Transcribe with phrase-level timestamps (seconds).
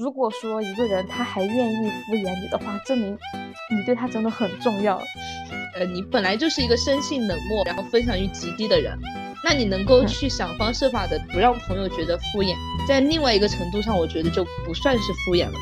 [0.00, 4.96] 如果说一个人他还愿意敷衍你的话，证明你对他真的很重要。
[5.74, 8.98] 呃，你本来就是一个生性冷漠，然后分享欲极低的人，
[9.44, 12.56] 那你能够去想方设法的不让朋友觉得敷衍，
[12.88, 15.58] 在另外一个程度上，我觉得就不算是敷衍了。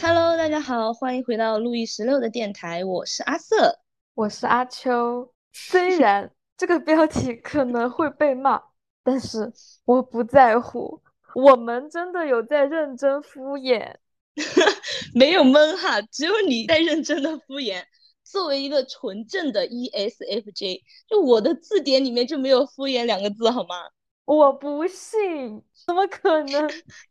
[0.00, 3.78] Hello，大家好，欢迎回到路易十六的电台，我是阿瑟，
[4.14, 5.30] 我是阿秋。
[5.52, 8.58] 虽然这个标题可能会被骂，
[9.04, 9.52] 但是
[9.84, 11.02] 我不在乎。
[11.40, 13.94] 我们真的有在认真敷衍，
[15.14, 17.84] 没有闷哈，只有你在认真的敷衍。
[18.24, 23.88] 作为一个纯正的 ESFJ，就我的字典里面就没有敷衍两个字，好吗？
[24.24, 26.68] 我不信，怎么可能？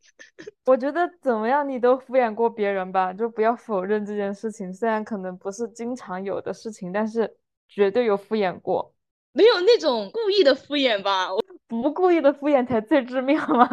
[0.66, 4.74] 我觉得怎么样，你都敷衍过别人吧，就不要否认这件事情。
[4.74, 7.38] 虽然可能不是经常有的事情，但是
[7.70, 8.94] 绝对有敷衍过。
[9.32, 11.30] 没有那种故意的敷衍吧？
[11.68, 13.68] 不故意的敷衍才最致命，好吗？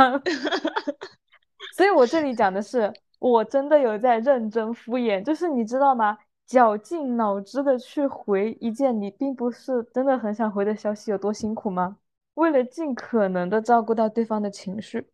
[1.76, 6.18] 所以我这里讲的是，我真的有在认真敷衍，就是你知道吗？
[6.46, 11.96] 绞尽脑汁的去回一件你并不是真的很想回的消息，有多辛苦吗？
[12.34, 15.08] 为了尽可能的照顾到对方的情绪，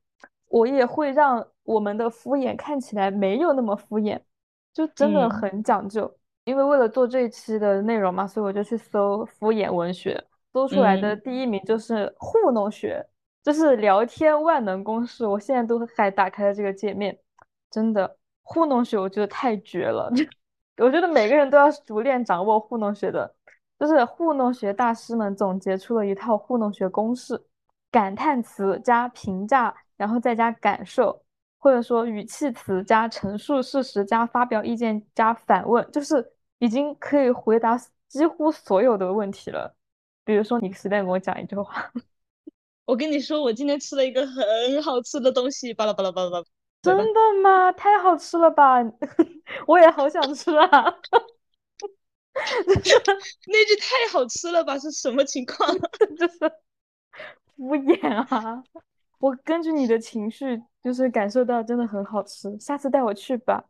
[0.49, 4.21] 我也会让我们的敷衍看起来没有那么敷衍，
[4.73, 6.13] 就真的很讲究。
[6.45, 10.21] 因为为了做这一期的内容嘛，所以我就去搜敷衍文学，
[10.53, 13.07] 搜出来的第一名就是糊弄学，
[13.43, 15.27] 就是聊天万能公式。
[15.27, 17.19] 我现在都还打开了这个界面，
[17.71, 20.11] 真的糊弄学，我觉得太绝了。
[20.79, 23.35] 我觉得每个人都要熟练掌握糊弄学的，
[23.79, 27.41] 就是糊弄学大师们总结出了一套糊弄学公式：
[27.91, 31.23] 感叹词加评价，然后再加感受，
[31.59, 39.77] 或者说语气词加陈述事实加发表意见加反问，就是已经可以回答几乎所有的问题了。
[40.31, 41.91] 比如说，你随便跟我讲一句话，
[42.87, 46.45] 我跟你说，我今天吃了一个很好吃的东西，巴拉巴拉巴拉巴拉。
[46.83, 47.73] 真的吗？
[47.73, 48.77] 太好吃了吧！
[49.67, 50.69] 我也好想吃啊！
[52.33, 55.69] 那句太好吃了吧是什么情况？
[56.17, 56.39] 就是
[57.57, 58.63] 敷衍啊！
[59.19, 63.65] 我根据你的情绪，就是感受到真的很好吃，下次带我去吧。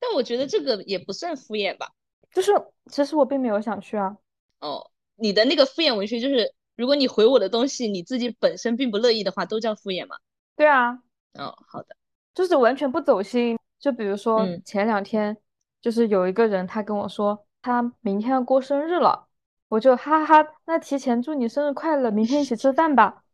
[0.00, 1.92] 但我觉得这个也不算敷衍吧，
[2.32, 2.52] 就是
[2.86, 4.16] 其实我并没有想去啊。
[4.58, 4.89] 哦，
[5.20, 10.16] 你的那个敷衍文学就是，如果你回我的东西，你自己本身并不乐意的话，都叫敷衍吗？
[10.56, 10.92] 对啊。
[11.34, 11.96] 哦，好的。
[12.34, 15.36] 就是完全不走心，就比如说前两天，
[15.80, 19.26] 就是有一个人他跟我说他明天要过生日了，
[19.68, 23.24] 我就哈哈哈，那提前祝你生日快乐，明天一起吃饭吧，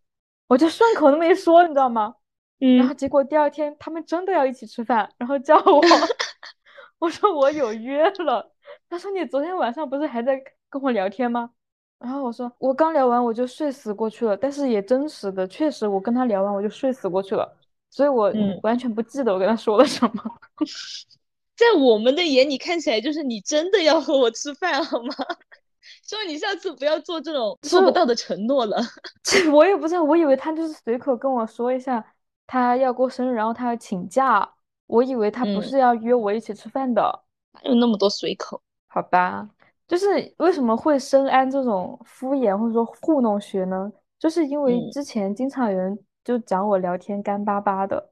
[0.48, 2.16] 我就顺口那么一说，你知道吗？
[2.60, 5.80] 嗯，然后结果第二天他们真的要一起吃饭，然后叫我，
[6.98, 8.50] 我说我有约了，
[8.88, 11.50] 他说你昨天晚上不是还在跟我聊天吗？
[11.98, 17.56] 然后我说我刚聊完我就睡死过去了，但是也真实的，确实我跟他聊完我就睡死过去了。
[17.90, 18.30] 所以我
[18.62, 20.22] 完全不记得我跟他说了什么，
[21.56, 25.14] 在我们的眼里看起来就是你真的要和我吃饭好吗？
[26.02, 28.76] 希望你下次不要做这种做不到的承诺了。
[29.22, 32.04] 这 我也不知道，我以为他就是随口跟我说一下
[32.46, 34.46] 他要过生日，然后他要请假，
[34.86, 37.22] 我以为他不是要约我一起吃饭的。
[37.52, 38.60] 哪有那么多随口？
[38.88, 39.48] 好吧，
[39.86, 43.92] 就是为什么会深谙这种敷衍或者说糊弄学呢？
[44.18, 45.98] 就是因为之前经常有人。
[46.26, 48.10] 就讲我聊天干巴巴的，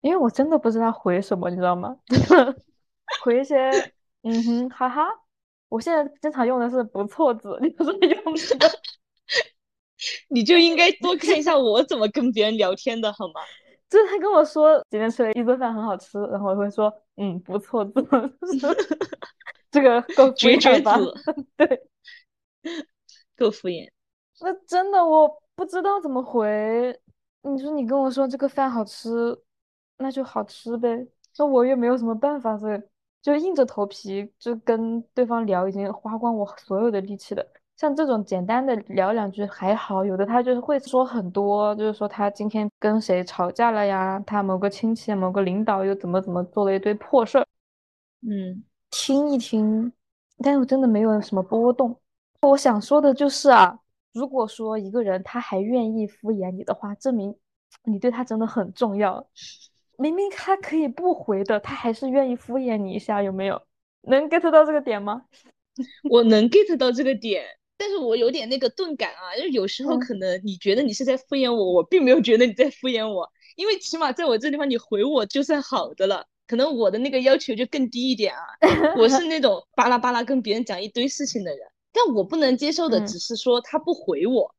[0.00, 1.96] 因为我真的不知道回什么，你知道吗？
[3.24, 3.68] 回一些
[4.22, 5.04] 嗯哼哈哈。
[5.68, 8.68] 我现在经常用的是不错字， 你不是用这个，
[10.30, 13.40] 你就应该多看一下我怎么跟别人聊天的好吗？
[13.90, 17.92] 就是他跟我说今天吃了一顿饭很好吃，然后我会说嗯不错字，
[19.76, 20.90] 这个够绝绝子，
[21.54, 21.82] 对，
[23.36, 23.90] 够敷衍。
[24.40, 26.98] 那真的我不知道怎么回。
[27.42, 29.38] 你说你跟我说这个饭好吃，
[29.98, 31.06] 那就好吃呗。
[31.36, 32.80] 那我又没有什么办法，所以
[33.20, 37.46] 就硬着头皮就跟对方聊，已经花光我所有的力气了。
[37.76, 47.46] 像这种简单的聊两句还好，有的他就是会说很多，就是说他今天跟谁吵架了呀，他某个亲戚、某个领导又怎么怎么做了一堆破事儿。
[48.22, 48.64] 嗯，
[48.98, 49.92] 听一听，
[50.38, 52.00] 但是我真的没有什么波动。
[52.40, 53.78] 我想说的就是啊。
[54.14, 57.36] 如果说一个人他还愿意敷衍你的话，证明
[57.84, 59.28] 你对他真的很重要。
[59.98, 63.60] 明明他可以不回的，他还是愿意敷衍你一下，有没有？
[64.00, 65.26] 能 get 到这个点吗？
[66.10, 67.44] 我能 get 到这个点，
[67.76, 78.40] 但是我有点那个钝感啊，就有时候可能你觉得你是在敷衍我，我并没有觉得你在敷衍我，因为起码在我这地方你回我就算好的了，可能我的那个要求就更低一点啊。
[78.98, 81.60] 我是那种巴拉巴拉跟别人讲一堆事情的人。
[81.92, 84.54] 但我不能接受的只是说他不回我，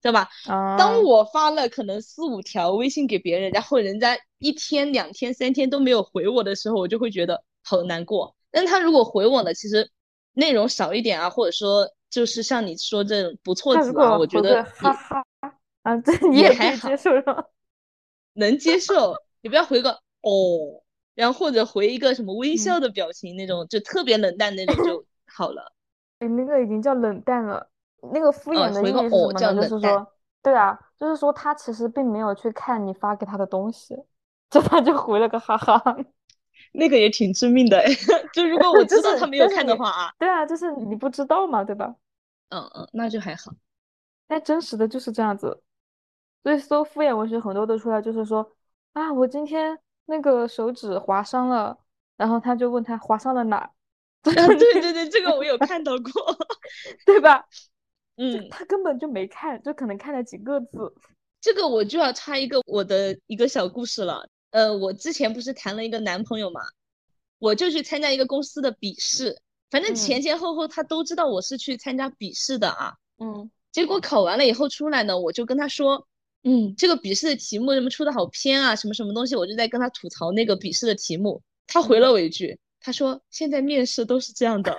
[0.00, 0.28] 对吧？
[0.46, 8.34] 啊，当我发了可能四五条微信给别人，然后人家一天、两天、三天都没有回我的时候，我就会觉得好难过。
[8.50, 9.90] 但他如果回我了，其实
[10.32, 15.22] 内容少一点啊，或者说就是像你说这种不错字啊，我觉得哈哈
[15.82, 17.44] 啊，这你也还接受是吧？
[18.32, 19.90] 能接受，你不要回个
[20.22, 20.80] 哦，
[21.18, 25.72] 然后或者回一个什么微笑的表情那种，就特别冷淡那种 就好了。
[26.20, 27.68] 你那个已经叫冷淡了。
[28.12, 29.54] 那个敷衍的意思是什么呢？
[29.56, 33.96] 就是说，对啊，就是说他其实并没有去看你发给他的东西，
[34.48, 35.82] 就他就回了个哈哈。
[36.70, 37.82] 那个也挺致命的，
[38.32, 41.96] 就如果我知道他没有看的话啊，对啊，就是你不知道嘛，对吧？
[42.50, 43.50] 嗯嗯，那就还好。
[44.28, 45.60] 但真实的就是这样子，
[46.44, 48.52] 所以说敷衍文学很多都出来，就是说
[48.92, 49.76] 啊，我今天
[50.10, 51.78] 那个手指划伤了，
[52.16, 53.70] 然后他就问他划伤了哪？
[54.24, 56.12] 对对对，这个我有看到过，
[57.04, 57.46] 对吧？
[58.16, 60.94] 嗯，他根本就没看，就可能看了几个字。
[61.40, 64.28] 这个我就要插一个我的一个小故事了。
[64.50, 66.62] 呃，我之前不是谈了一个男朋友嘛，
[67.38, 69.40] 我就去参加一个公司的笔试，
[69.70, 72.94] 反正前前后后他都知道我是去参加笔试的啊。
[73.18, 73.50] 嗯。
[73.70, 76.07] 结果考完了以后出来呢，我就跟他说，
[76.44, 81.42] 嗯，这个笔试的题目什么出的好偏啊，什么什么东西，我就在跟他吐槽那个笔试的题目。
[81.66, 84.74] 他回了我一句，他说现在面试都是这样的。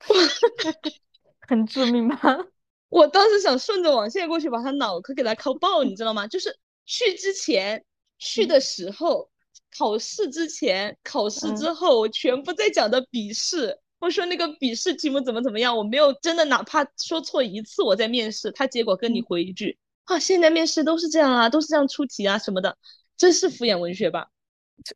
[1.46, 2.38] 很致命吧？
[2.88, 6.26] 我当时想顺着网线过去把他脑壳给他敲爆，你知道吗？
[6.26, 7.84] 就是去之前、
[8.18, 9.30] 去的时候、
[9.78, 13.78] 考试之前、考试之后，我全部在讲的笔试。
[14.00, 19.78] 我说那个笔试题目怎么怎么样，我没有真的哪怕说错一次，我在面试，他结果跟你回一句
[20.10, 22.76] 啊，现在面试都是这样啊，都是这样出题啊什么的，
[23.16, 24.28] 这是敷衍文学吧？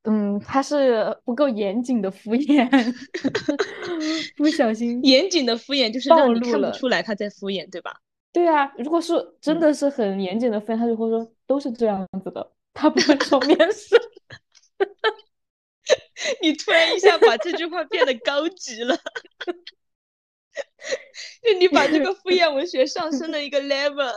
[0.02, 2.68] 嗯，他是不够严谨的敷衍，
[4.36, 8.00] 不小心严谨的敷衍就是让你看不出来他在敷衍，对吧？
[8.32, 13.94] 对啊，如果是真的是很严谨的敷衍，他就会说都是这样子的，他不会说面试。
[16.42, 18.96] 你突然一下把这句话变得高级了，
[21.44, 24.12] 就你把这个敷衍文学上升了一个 level。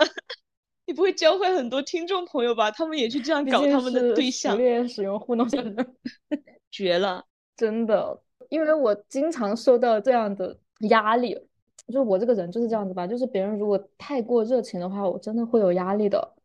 [0.87, 2.71] 你不会教坏很多听众朋友吧？
[2.71, 5.75] 他们也去这样搞他们的对象，练使用糊弄人，
[6.71, 7.23] 绝了，
[7.57, 8.19] 真的。
[8.49, 10.57] 因为我经常受到这样的
[10.87, 11.37] 压力，
[11.87, 13.05] 就是我这个人就是这样子吧。
[13.05, 16.35] 就是别人如果太过热情的话，我真的会有压力的。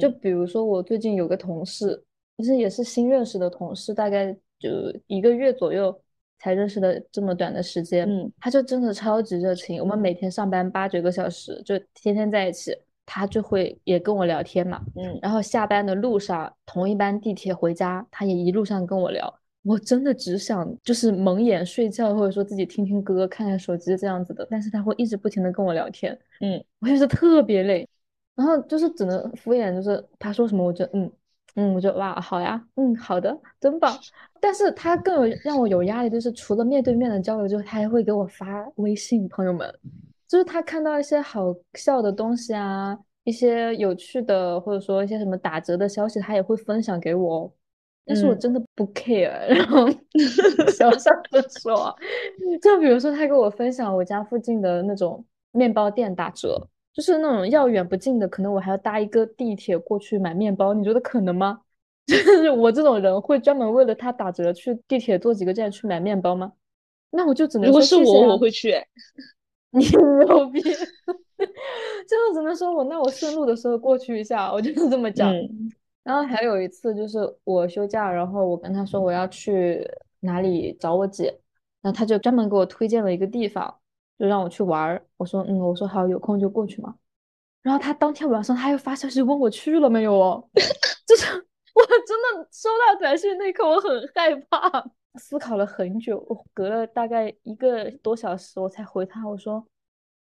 [0.00, 2.02] 就比如说我最近有个同事，
[2.38, 4.70] 其实也是新认识的同事，大概就
[5.06, 5.94] 一个月左右
[6.38, 9.78] 才认识的这么短的时间，嗯，他就真的超级热情。
[9.78, 12.74] 我们每天上班八九个小时，就天天在一起。
[13.04, 19.32] 他就会也跟我聊天嘛，嗯，然后下班的路上同一班地铁回家，他也一路上跟我聊。
[19.64, 24.44] 我真的只想就是蒙眼睡觉，或者说自己听听歌、看看手机这样子的。
[24.50, 27.88] 但是他会一直不停的跟我聊天，嗯，我就是特别累，
[28.34, 31.08] 然后就是只能敷衍，就是他说什么我就嗯
[31.54, 33.96] 嗯，我就哇好呀，嗯好的，真棒。
[34.40, 39.72] 但是他更有让我有压力，就是除了面对面的交流之后，他还会给我发微信，朋友们。
[40.32, 47.52] 就是他看到一些好笑的东西啊，一些有趣的，或者说一些什么打折的消息，他也会分享给我。
[48.06, 49.28] 但是我真的不 care。
[49.54, 49.86] 然后
[50.74, 51.94] 小小的说，
[52.62, 60.72] 就比如说他给我分享我家附近的那种面包店打折，就是那种要远不近的，可能我还要搭一个地铁过去买面包。
[60.72, 61.60] 你觉得可能吗？
[62.08, 66.52] 就是我这种人会专门为了他打折去地铁坐几个站去买面包吗？
[67.10, 68.74] 那我就只能如果是我，我会去。
[69.78, 75.32] 你牛逼， 就是只能说我那我顺路的时候过去一下，我就是 这么讲。
[76.04, 79.88] 然后还有一次就是我休假，然后我跟他说我要去
[80.20, 81.26] 哪里找我姐，
[81.80, 83.78] 然后他就专门给我推荐了一个地方，
[84.18, 85.06] 就让我去玩儿。
[85.16, 86.94] 我说嗯，我说好，有空就过去嘛。
[87.62, 90.44] 然后他当天晚上他又发消息问我去了没有哦，
[91.06, 94.84] 就是我真的收到短信那一刻我很害怕。
[95.16, 99.26] 思考了很久，我隔了大概一个多小时，我才回他。
[99.28, 99.64] 我说：“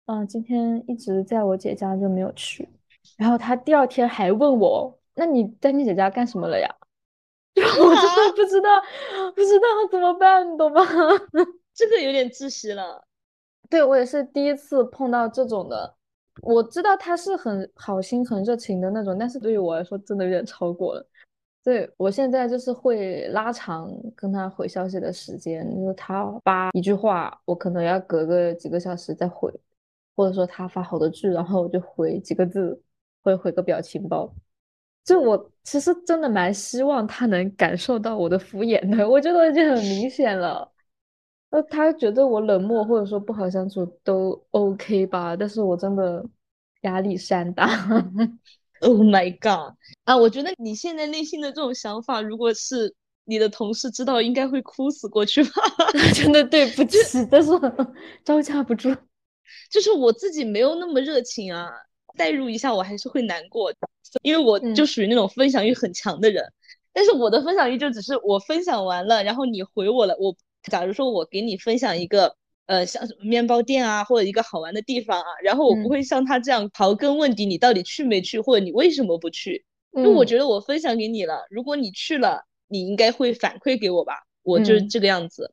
[0.06, 2.68] 嗯，今天一直在我姐家就没有去。”
[3.16, 6.68] 然后他第二天还问我：“那你在你姐家干什么了呀？”
[7.56, 8.68] 我真的不知道，
[9.34, 10.82] 不知道怎么办，你懂吗？
[11.72, 13.06] 这个有点窒息了。
[13.70, 15.96] 对我也是第一次碰到这种的。
[16.42, 21.06] 我知道他是很好心、很热情的那种，但是对于我来说，真的有点超过了。
[21.64, 29.50] 对我现在就是会拉长跟他回消息的时间，就是他发一句话，我可能要隔个几个小时再回，
[30.14, 32.78] 或者说他发好多句，然后我就回几个字，
[33.23, 34.30] 会回个表情包。
[35.04, 40.71] 就我其实真的蛮希望他能感受到我的敷衍的，我觉得已经很明显了。
[41.50, 46.23] 那他觉得我冷漠或者说不好相处都 OK 吧，但是我真的
[46.83, 47.66] 压力山大。
[48.88, 49.74] Oh my god！
[50.04, 55.50] 啊，我觉得你现在内心的这种想法，如果是你的同事知道，应该会哭死过去吧？
[56.14, 57.50] 真的对不起，但是
[58.24, 58.94] 招架不住。
[59.70, 61.70] 就是我自己没有那么热情啊，
[62.16, 63.72] 代入一下我还是会难过，
[64.22, 66.44] 因为我就属于那种分享欲很强的人。
[66.92, 70.14] 但是我的分享欲就只是我分享完了，然后你回我了。
[70.18, 70.36] 我
[70.70, 72.36] 假如说我给你分享一个。
[72.66, 79.64] 呃，像什么面包店啊，或者一个好玩的地方啊，然后我不会像他这样刨根问底，你到底去没去，或者你为什么不去？
[79.97, 84.14] 因为我觉得我分享给你了，如果你去了，你应该会反馈给我吧？
[84.42, 85.52] 我就是这个样子。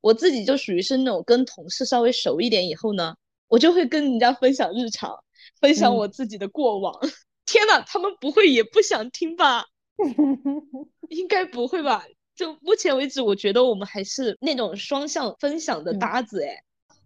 [0.00, 3.14] 我自己就属于是那种跟同事稍微熟一点以后呢，
[3.48, 5.18] 我就会跟人家分享日常，
[5.60, 6.94] 分享我自己的过往。
[7.44, 9.64] 天呐，他们不会也不想听吧？
[11.10, 12.04] 应该不会吧？
[12.36, 16.54] 就目前为止，我觉得我们还是那种双向分享的搭子哎，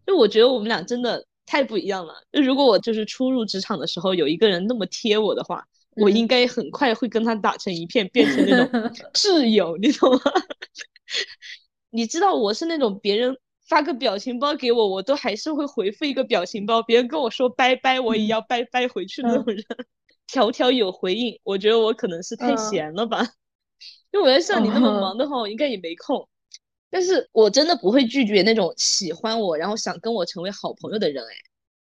[0.05, 2.15] 就我觉得我们俩真的太不一样了。
[2.33, 5.65] 就如果我就是初入职场的时候有一个人那么贴我的话，
[5.97, 10.21] 我应该很快会跟他打成一片，变成那种 挚友，你懂吗？
[11.91, 13.37] 你知道我是那种别人
[13.69, 19.65] 发个表情包给我，我都还是会回复一个表情包，别人跟我说拜拜，我也要拜拜回去的那种人，
[20.27, 21.39] 条条有回应。
[21.45, 23.27] 我觉得我可能是太闲了吧。
[24.13, 26.29] 因为我在像你那么忙的话，我应该也没空。
[26.91, 31.23] 但是我真的不会拒绝那种喜欢我，然后想跟我成为好朋友的人。
[31.25, 31.35] 哎，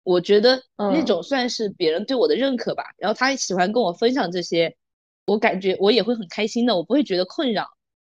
[0.04, 2.84] 我觉得那种算是别人对我的认可吧。
[2.98, 4.76] 然后他喜欢跟我分享这些，
[5.26, 7.68] 我感觉我也会很开心的，我不会觉得困扰。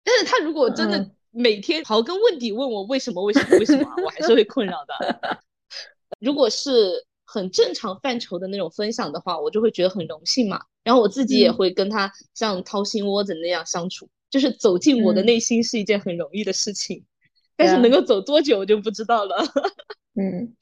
[0.03, 5.41] 但是他如果真的每天刨根问底问我为什么为什么为什么，我还是会困扰的。
[6.19, 7.05] 如果是。
[7.29, 10.63] 很正常范畴的那种分享的话，我就会觉得很荣幸嘛。
[10.87, 17.03] 然后我自己也会跟他像掏心窝子那样相处，就是走进我的内心是一件很容易的事情。
[17.57, 19.35] 但是能够走多久就不知道了。
[20.15, 20.55] 嗯，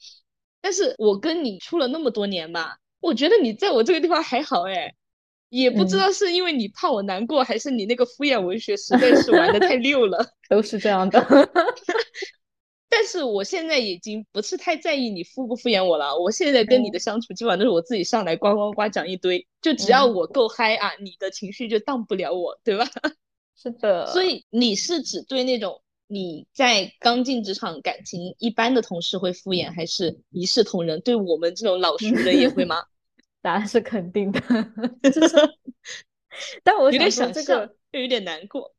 [0.60, 4.92] 但是我跟你处了那么多年吧，我觉得你在我这个地方还好哎，
[5.48, 11.24] 也不知道是因为你怕我难过，还是你那个敷衍文学实在是玩的太溜了， 都是这样的。
[12.98, 16.18] 但是我现在已经不是太在意你敷不敷衍我了。
[16.18, 22.86] 我现在跟你的相处基本上都是我自己上来呱呱呱讲一堆，就只要我够嗨啊，你的情绪就当不了我，对吧？
[23.54, 24.06] 是的。
[24.06, 30.98] 所以你是只对那种你在刚进职场、感情一般的同事会敷衍，还是一视同仁？
[31.02, 32.82] 对我们这种老熟人也会吗？
[33.42, 34.40] 答案是肯定的。
[36.64, 38.74] 但我有点想这个，又有点难过。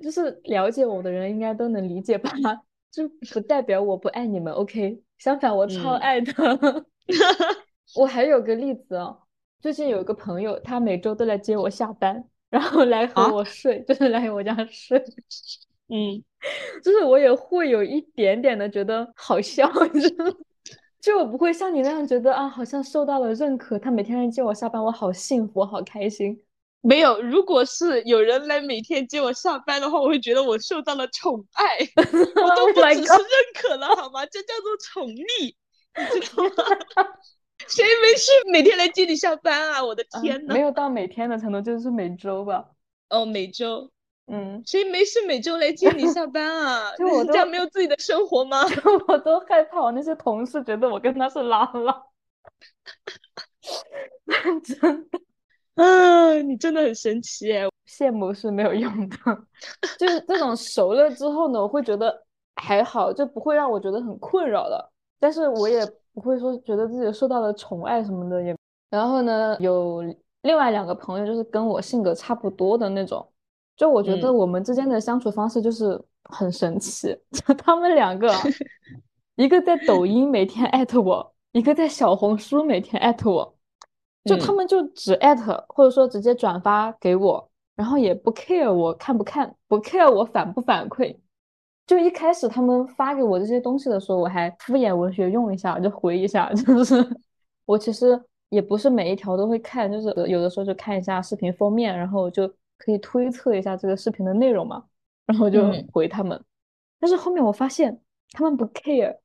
[0.00, 2.32] 就是了解我的人应该都能理解吧。
[2.90, 5.02] 就不代表我不爱你们，OK？
[5.18, 6.32] 相反，我超爱的。
[7.94, 9.16] 我还有个例子哦，
[9.60, 14.98] 最近有一个朋友，他每周都来接我下班，然后来和我睡，就是 来我家睡。
[15.88, 16.22] 嗯，
[16.82, 19.70] 就是我也会有一点点的觉得好笑，
[21.00, 23.78] 就我不会像你那样觉得啊，好像受到了认可。
[23.78, 26.42] 他每天来接我下班，我好幸福，好开心。
[26.86, 34.24] 没有，如果是有人来每天接我下班的话，我会觉得我受到了宠爱， 我都不只是认可了，好吗？
[34.26, 35.54] 这叫做宠溺，
[36.14, 36.50] 你知道吗？
[37.66, 39.82] 谁没事每天来接你下班啊？
[39.84, 42.66] 我的天呐，没有到每天的程度，就是每周吧。
[43.08, 43.90] 哦，每周，
[44.26, 46.92] 嗯，谁没事每周来接你下班啊？
[46.98, 48.64] 就我家没有自己的生活吗？
[49.08, 52.02] 我都害怕我那些同事觉得我跟他是拉拉，
[54.62, 55.20] 真的。
[55.76, 57.66] 啊，你真的很神奇哎！
[57.86, 59.16] 羡慕是没有用的，
[59.98, 62.24] 就是这种熟了之后呢，我会觉得
[62.56, 64.92] 还好，就不会让我觉得很困扰了。
[65.20, 68.56] 但是我也不会说觉得自己受到了宠爱什么的也。
[68.90, 70.02] 然后呢，有
[70.42, 73.26] 另外两个朋友就是跟我性格差不多的那种，
[73.76, 77.16] 就我觉得我们之间的相处方式就是很神奇。
[77.32, 78.32] 就他们两个，
[79.36, 83.55] 一个在抖音每天艾特我，一个在小红书每天艾特我。
[84.26, 91.16] 就他们就只艾特，或者说直接转发给我，然后也不 care 我看不看，不 care 我反不反馈。
[91.86, 97.06] 就一开始他们发给我这些东西的时候，我还敷衍文学用一下就回一下， 就是
[97.64, 104.82] 我其实也不是每一条都会看，就是有的时候就看一下视频封面，然后就可以推测一下这个视频的内容嘛，
[105.26, 106.42] 然后就回他们。
[106.98, 108.00] 但是后面我发现
[108.32, 109.16] 他们不 care，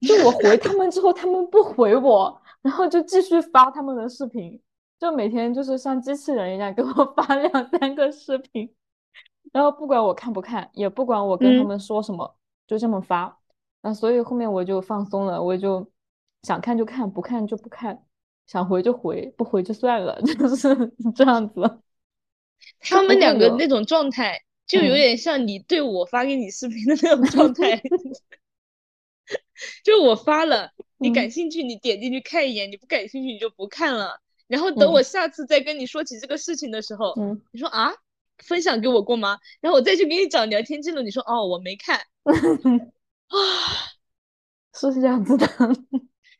[0.00, 2.41] 就我回他们之后，他们不回我。
[2.62, 4.60] 然后就继续发他们的视频，
[4.98, 8.72] 就每天就是像机器人一样给我 发两三个视频，
[9.52, 13.36] 然后不管我看不看，也不管我跟他们说什么，就这么发。
[13.82, 15.90] 那所以后面我就放松了，我就
[16.44, 18.04] 想看就看，不看就不看，
[18.46, 20.68] 想回就回，不回就算了， 就是
[21.16, 21.60] 这样子。
[22.78, 27.82] 他们两个那种状态，就有点像你对我发给你视频的那种状态，
[29.82, 30.70] 就我发了。
[31.02, 34.18] 你感兴趣你点进去看一眼，你不感兴趣你就不看了。
[34.46, 37.14] 然后等我下次再跟你说起这个事情的时候，
[37.52, 37.92] 你说啊，
[38.38, 39.38] 分享给我过吗？
[39.60, 41.98] 然后我再去给你找聊天记录，你说哦我没看
[43.28, 43.36] 啊，
[44.74, 45.46] 是这样子的。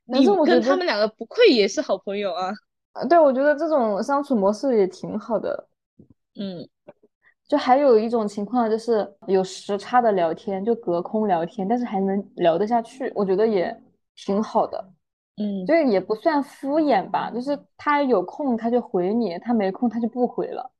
[0.04, 2.52] 你跟他们两个不愧也是好朋友啊！
[2.92, 5.68] 啊，对，我觉得这种相处模式也挺好的。
[6.34, 6.68] 嗯，
[7.48, 13.81] 就还有一种情况就是有时差的聊天，就隔空聊天，但是还能聊得下去，我觉得也
[14.14, 14.92] 挺好的。
[15.36, 20.70] 嗯，就是也不算敷衍吧，就是他有空他就回你，他没空他就不回了。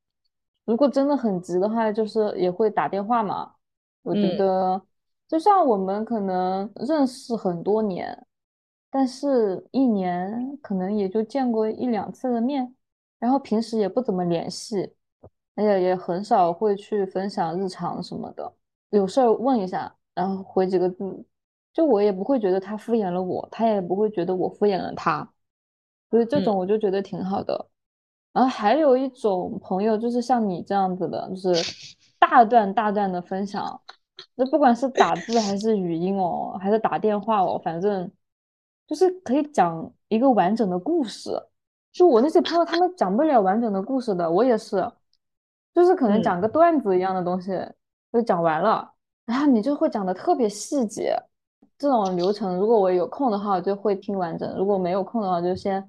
[0.64, 3.54] 如果真的很急的话，就是也会打电话嘛。
[4.02, 4.80] 我觉得
[5.26, 8.26] 就像我们可能认识很多年。
[8.94, 12.76] 但是，一年可能也就见过一两次的面，
[13.18, 14.94] 然后平时也不怎么联系，
[15.54, 18.52] 而且也很少会去分享日常什么的。
[18.90, 21.24] 有事儿问一下，然后回几个字，
[21.72, 25.28] 就我也不会觉得他敷衍了我，他也不会觉得我敷衍了他，
[26.10, 27.68] 所以这种我就觉得挺好的。
[28.32, 33.80] 然后还有一种朋友，就是像你这样子的，就是大段大段的分享，
[34.34, 38.10] 那不管是打字还是语音哦，还是打电话哦，反正。
[38.84, 41.30] 就是可以讲一个完整的故事，
[41.92, 44.86] 就我那些朋友他们讲不了完整的故事的，我也是，
[45.72, 47.52] 就是可能讲个段子一样的东西
[48.12, 48.92] 就讲完了，
[49.24, 51.16] 然后你就会讲的特别细节，
[51.82, 55.84] 这种流程如果我有空的话，我就会听完整；如果没有空的话，就先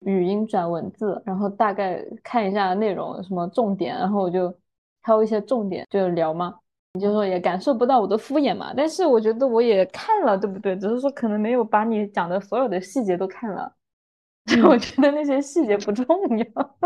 [0.00, 4.54] 语音转文字，然后大概看一下内容什么重点，然后我就
[5.02, 6.54] 挑一些重点就聊嘛。
[6.92, 10.76] 你就说也感受不到我的敷衍嘛，但是我觉得我也看了，对不对？
[10.76, 13.72] 只是说可能没有把你讲的所有的细节都看了，
[14.68, 16.04] 我觉得那些细节不重
[16.36, 16.76] 要。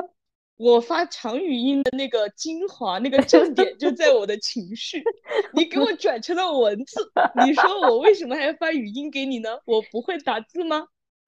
[0.63, 5.03] 我发长语音的那个精华，那个重点就在我的情绪，
[5.55, 7.11] 你给我转成了文字，
[7.45, 9.59] 你说我为什么还要发语音给你呢？
[9.65, 10.87] 我不会打字吗？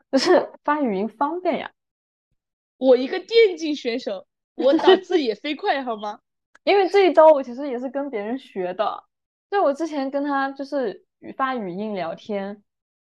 [0.08, 1.72] 不是发语音方便呀，
[2.76, 4.24] 我一个电竞选手，
[4.54, 6.20] 我打字也飞快好吗？
[6.62, 9.02] 因为这一招我其实也是跟别人学的，
[9.50, 12.62] 就我之前跟他就是语发语音聊天，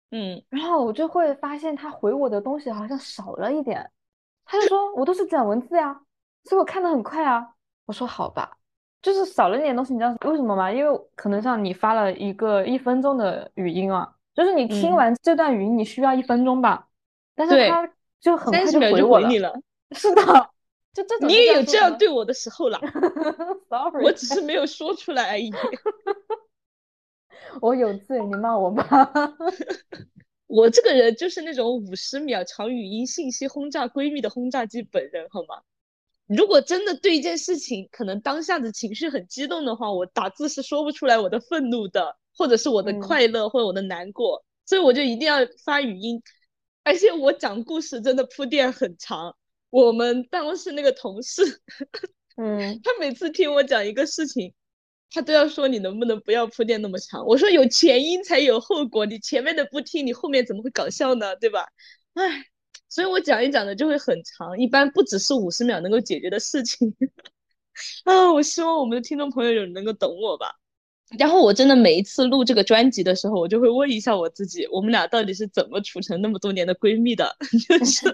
[0.10, 3.92] 嗯，然后我就会发现他回我的东西好像少了一点，
[4.46, 6.02] 他就说我都是转文字呀，
[6.48, 7.48] 所以我看的很快啊。
[7.86, 8.58] 我说好吧，
[9.02, 10.72] 就是少了一点东西，你知道为什么吗？
[10.72, 16.88] 因为可能像你发了一个一分钟的语音啊，就是你听完这段语音你需要一分钟吧，
[17.36, 19.30] 但是他就很快就回我了，
[19.96, 20.24] 是的。
[20.94, 22.80] 就这种，你也有这样对我的时候了。
[23.70, 25.52] Sorry，我只是没有说出来而已。
[27.62, 29.12] 我有罪，你骂我吧。
[30.48, 35.62] 我这个人就是那种五十秒长语音信息轰炸闺蜜的轰炸机本人，好吗？
[36.28, 46.22] 如果真的对一件事情可能当下的情绪很激动的话，我打字是说不出来我的愤怒的，或者是我的快乐，或者我的难过，所以我就一定要发语音。
[46.84, 49.36] 而且我讲故事真的铺垫很长。
[49.70, 51.44] 我们办公室那个同事，
[52.38, 54.54] 嗯，他每次听我讲一个事情，
[55.12, 57.26] 他都要说你能不能不要铺垫那么长。
[57.26, 61.36] 我说有前因才有后果，你前面的不听，你后面怎么会搞笑呢？
[61.36, 61.68] 对吧？
[62.13, 62.46] 唉，
[62.89, 66.95] 所以我讲一讲的就会很长，一般不只是五十秒能够解决的事情。
[68.06, 70.56] 啊，我希望我们的听众朋友有能够懂我吧。
[71.17, 77.34] 然后我真的每一次录这个专辑的时候，我就会问一下我自己，我们俩到底是怎么处成那么多年的闺蜜的？
[77.69, 78.13] 就是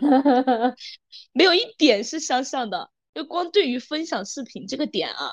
[1.33, 2.91] 没有一点是相像的。
[3.15, 5.29] 就光对于分享视频这个点啊，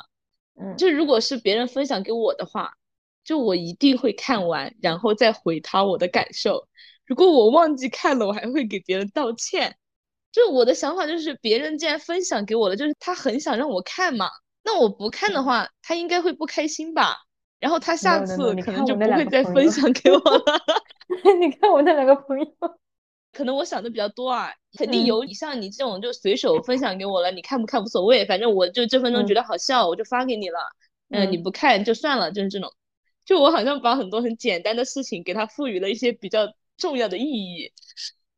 [0.60, 2.72] 嗯，就如果是别人分享给我的话，
[3.24, 6.66] 就我一定会看完，然后再回他我的感受。
[7.10, 9.76] 如果我忘记看了，我还会给别人道歉。
[10.30, 14.30] 就我的想法就是，别人既然分享给我了，就是他很想让我看嘛。
[14.62, 17.16] 那我不看的话，他应该会不开心吧？
[17.58, 20.44] 然后他下次可能就不会再分享给我了。
[21.40, 22.46] 你看我那两个朋友，
[23.34, 30.60] 可能我想的比较多啊，肯定有你像你这种就随手分享给我了，你看不看无所谓，反正我就这分钟觉得好笑，我就发给你了。
[31.08, 32.72] 嗯，你不看就算了，就是这种。
[33.24, 36.46] 就我好像把很多很简单的事情给他赋予了一些比较
[36.80, 37.72] 重要的意义。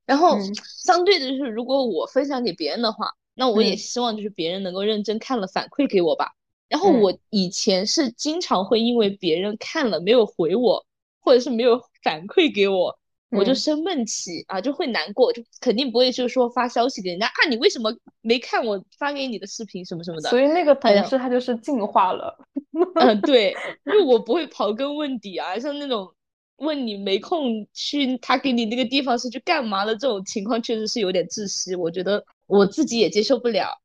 [0.04, 0.36] 然后
[0.82, 6.32] 相对的就是，如果我分享给别人的话，那我也希望就是别人能够认真看了反馈给我吧。
[6.68, 10.84] 然后我以前是经常会因为别人看了没有回我，
[11.20, 12.98] 或者是没有反馈给我，
[13.30, 20.30] 我就生闷气啊，就会难过，就肯定不会就是说发消息给人家啊，你为什么没看我发给你的视频什么什么的。
[20.30, 22.36] 所以那个同事他就是进化了。
[22.96, 26.12] 嗯，对，因为我不会刨根问底啊，像那种
[26.56, 33.80] 问你没空去他给你那个地方是去干嘛的这种情况，确实是有点窒息，我觉得我自己也接受不了。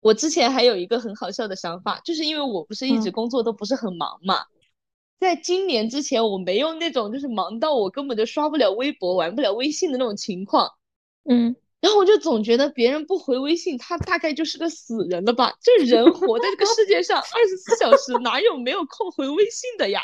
[0.00, 4.44] 我之前还有一个很好笑的想法，就是因为我不是一直工作都不是很忙嘛，
[5.18, 10.70] 在今年之前，我没有那种就是忙到我根本就刷不了微博、玩不了微信的那种情况。
[11.24, 15.52] 嗯，然后我就总觉得别人不回微信，他大概就是个死人了吧？
[15.60, 20.00] 这人活在这个世界上， 二十四小时哪有没有空回微信的呀？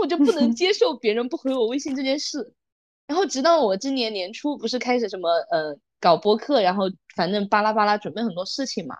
[0.00, 2.54] 我就不能 接受别人不回我微信这件事。
[3.06, 6.84] 然后直到我今年年初不是开始什么呃搞播客，然后
[7.16, 8.96] 反正巴拉巴拉准备很多事情嘛。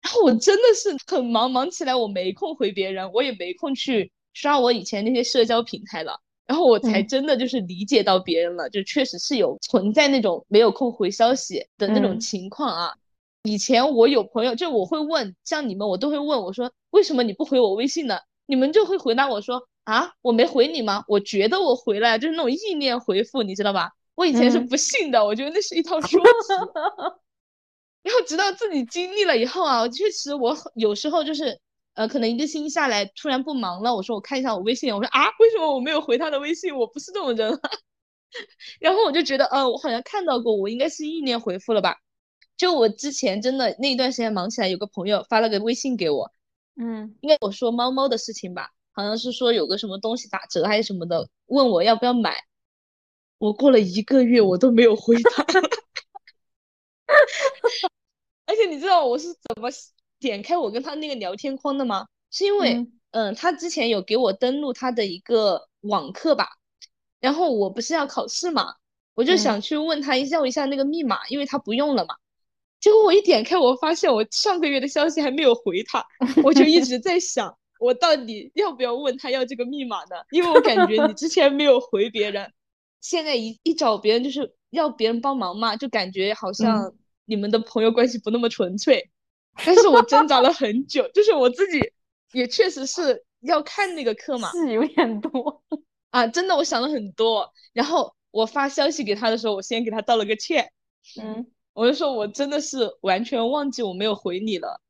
[0.00, 6.20] 然后我真的是很忙，忙起来我没空回别人，我也没空去刷我以前那些社交平台了。
[6.46, 12.94] 然后我才真的就是理解到别人了，就确实是有存在那种没有空回消息的那种情况啊。
[13.42, 18.18] 以前我有朋友，就我会问，像你们，我都会问我说，为什么你不回我微信呢？
[18.46, 21.02] 你们就会回答我说，啊，我没回你吗？
[21.08, 23.90] 我觉得我回来就是那种意念回复，你知道吧？
[24.14, 26.52] 我以前是不信的，我觉得那是一套说辞。
[28.04, 31.58] 然后直到自己经历了以后啊，确实我有时候就是，
[31.94, 36.76] 呃，可能一个星期下来突然不忙了，我说我看一下我微信，我说啊，为什么我没有回他的微信？
[36.76, 37.58] 我不是这种人。
[38.78, 41.96] 然后我就觉得，呃，我好像看到过，我应该是意念回复了吧？
[42.58, 46.30] 就我之前真的那一段时间忙起来，有个朋友发了个微信给我，
[46.76, 48.68] 嗯，应该我说猫猫的事情吧，
[48.98, 52.34] 好像是说有个什么东西打折还是什么的，问我要不要买。
[53.38, 55.44] 我过了一个月，我都没有回他。
[58.44, 59.68] 而且你知道我是怎么
[60.18, 62.08] 点开我跟他那个聊天框的吗？
[62.32, 66.48] 是因为，嗯，他之前有给我登录他的一个网课吧，
[67.20, 68.74] 然后我不是要考试嘛，
[69.14, 72.16] 我就想去问他要一下那个密码，因为他不用了嘛。
[72.80, 76.04] 结果我一点开，我发现我上个月的消息还没有回他，
[76.42, 80.16] 我就一直在想，我到底要不要问他要这个密码呢？
[80.30, 82.52] 因为我感觉你之前没有回别人。
[83.00, 86.92] 现在一一找别人就是要别人帮忙嘛，就感觉好像
[87.24, 89.10] 你们的朋友关系不那么纯粹。
[89.64, 91.80] 但是我挣扎了很久，就是我自己
[92.32, 95.62] 也确实是要看那个课嘛，是有点多
[96.10, 97.52] 啊，真的我想了很多。
[97.72, 100.70] 然后我发消息给他的时候，我先给他道了个歉，
[101.20, 104.80] 嗯，我就说我真的是完全忘记我没有回你了。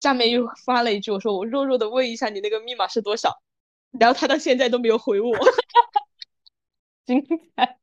[0.00, 3.40] 下面又发了一句，我说我弱弱的问一下你那个密码是多少，
[3.98, 5.36] 然后他到现在都没有回我。
[7.04, 7.78] 精彩！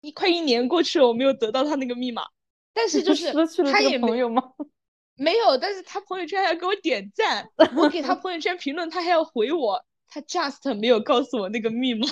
[0.00, 2.26] 一快一年过去了，我没有得到他那个密码，
[2.72, 3.32] 但是就是
[3.70, 4.42] 他也朋友吗？
[5.16, 12.06] 没有，但是他朋友圈还要给我点赞，我给他朋友圈评论，他还要回我，他 just 没有告诉我那个密码。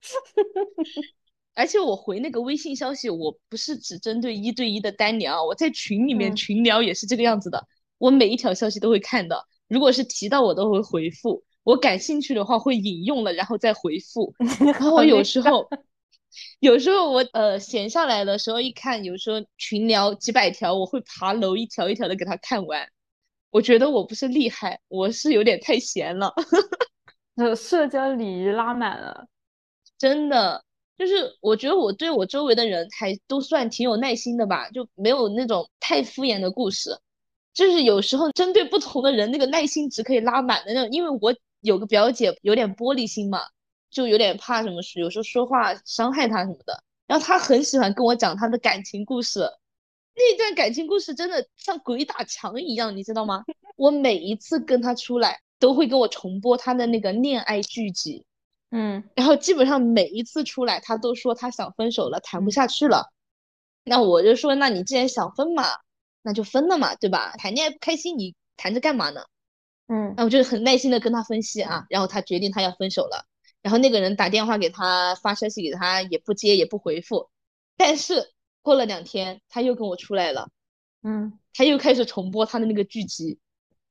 [1.58, 7.66] 而且我回那个微信消息，我不是只针对一对一的单聊，我在群里面群聊也是这个样子的，
[7.98, 11.42] 我每一条消息都会看的，如果是提到我都会回复。
[11.64, 14.32] 我感兴趣的话会引用了，然后再回复。
[14.72, 15.68] 然后有时候，
[16.60, 22.88] 有时候我呃闲下来的时候一看，有时候群聊几百条，我会爬楼一条一条的给他看完。
[23.50, 26.32] 我觉得我不是厉害，我是有点太闲了。
[27.34, 29.26] 呃，社交礼仪拉满了，
[29.98, 30.64] 真的
[30.98, 36.98] 就是我觉得我对我周围的人还都算挺有耐心的吧，就没有那种太敷衍的故事。
[37.54, 41.34] 就是有时候针对不同的人，那个耐心值可以拉满的那种，因为我。
[41.60, 43.40] 有个表姐有点玻璃心嘛，
[43.90, 46.84] 就有点怕什么，有时候说话伤害她什么的。
[47.08, 49.40] 然后她很喜欢跟我讲她的感情故事，
[50.14, 53.42] 那段感情故事真的像鬼打墙一样，你知道吗？
[53.74, 58.24] 我每一次跟她出来，都会跟我重播她的那个恋爱剧集，
[58.70, 63.12] 嗯，然后基本上每一次出来，他都说他想分手了，谈不下去了。
[63.84, 65.64] 那我就说，那你既然想分嘛，
[66.22, 67.34] 那就分了嘛，对吧？
[67.38, 69.22] 谈恋爱不开心，你谈着干嘛呢？
[69.86, 73.24] 嗯，那我就很耐心的跟他分析啊，然后他决定他要分手了，
[73.62, 77.30] 然后那个人打电话给他发消息给他也不接也不回复，
[77.78, 80.50] 但是过了两天他又跟我出来了，
[81.02, 83.38] 嗯，他又开始重播他的那个剧集，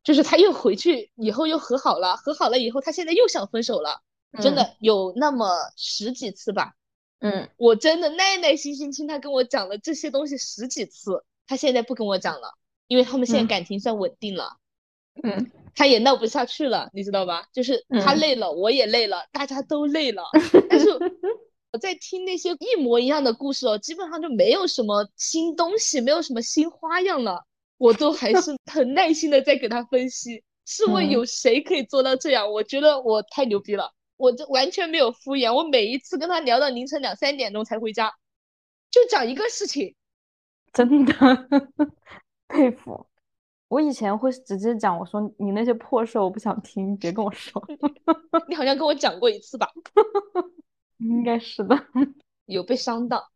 [0.03, 4.03] 就是他又回去以后又和好了，和好了以后他现在又想分手了，
[4.41, 6.73] 真的有那么十几次吧，
[7.19, 12.53] 嗯，我真的耐耐心心听他跟我讲了这些东西十几次，他现在不跟我讲了，
[12.87, 14.57] 因为他们现在感情算稳定了，
[15.23, 15.51] 嗯。
[15.79, 17.47] 他也闹不下去了，你知道吧？
[17.53, 20.23] 就是他累了，我也累了，大家都累了。
[20.67, 20.89] 但是
[21.71, 27.45] 我在听那些一模一样的故事哦，基本上就没有什么新东西，没有什么新花样了。
[27.77, 30.43] 我都还是 很耐心的在给他分析。
[30.65, 32.51] 试问有谁可以做到这样？
[32.51, 35.53] 我觉得我太牛逼了，我这完全没有敷衍。
[35.53, 38.13] 我每一次跟他聊到凌晨两三点钟才回家，
[38.91, 39.95] 就讲一个事情，
[40.73, 41.13] 真的
[42.49, 43.07] 佩服。
[43.69, 47.61] 我以前会直接讲，我说你那些破事我不想听，别跟我说。
[48.47, 49.69] 你好像跟我讲过一次吧？
[50.99, 51.77] 应该是的，
[52.45, 53.29] 有被伤到。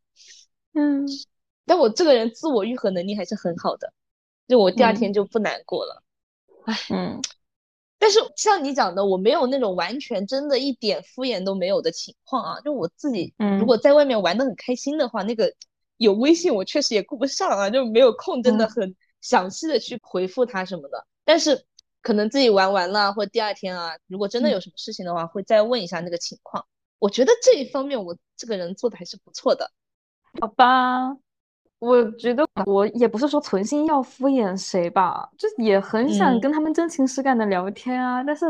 [0.72, 1.06] 嗯，
[1.66, 3.92] 但我这个人自我愈合能力还是很好的，
[4.48, 6.02] 就我第二天就不难过了。
[6.64, 7.20] 唉，嗯，
[8.02, 12.60] 但是像你讲的，我没有那种完全真的一点敷衍都没有的情况啊。
[12.60, 15.54] 就我自己，如果在外面玩的很开心的话，那个
[15.98, 21.06] 有微信我确实也顾不上啊，就没有空真的很详细的去回复他什么的。
[21.24, 21.64] 但是
[22.00, 26.66] 可能自己玩完了，或第二天啊，如果真的有什么事情的话，会再问一下那个情况。
[26.98, 29.70] 我觉得这一方面我这个人做的还是不错的。
[30.40, 31.21] 好吧。
[31.82, 38.46] 我觉得我也不是说存心要敷衍谁吧，就也很想跟他们真情实感的聊天啊，但是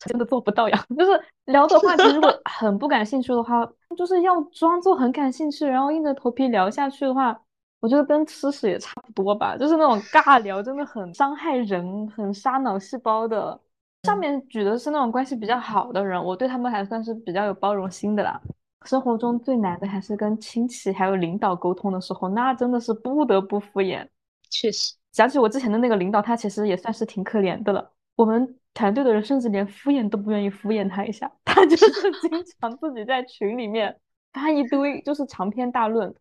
[0.00, 0.84] 真的做不到呀。
[0.94, 3.66] 就是聊的话题如果 很不感兴趣的话，
[3.96, 7.34] 就是要装作很感兴趣，然后硬着头皮聊下去的话，
[7.80, 9.56] 我觉得跟吃屎也差不多吧。
[9.56, 13.58] 就是那种尬聊，真的很伤害人，很杀脑细胞的。
[14.02, 18.38] 上面举的是那种关系比较好的人，我对他们还算是比较有包容心的啦。
[18.84, 24.06] 生活中最难的还是跟亲戚还有领导沟通的时候，那真的是不得不敷衍。
[24.50, 27.92] 确实，想起我之前的那个领导，他其实也算是挺可怜的了。
[28.16, 31.86] 我们团队的人甚至连敷衍都不愿意敷衍他一下， 他就是
[32.20, 33.98] 经常自己在群里面
[34.32, 36.14] 发一堆就是长篇大论，